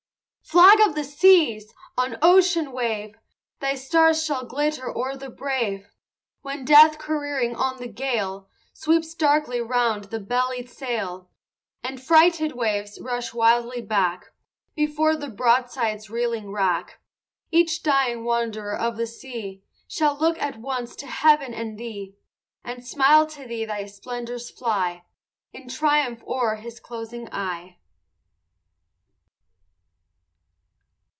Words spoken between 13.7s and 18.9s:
back Before the broadside's reeling rack, Each dying wanderer